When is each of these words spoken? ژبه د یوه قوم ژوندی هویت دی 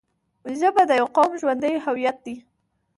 ژبه 0.59 0.83
د 0.87 0.91
یوه 0.99 1.11
قوم 1.15 1.31
ژوندی 1.41 1.75
هویت 1.85 2.17
دی 2.25 2.35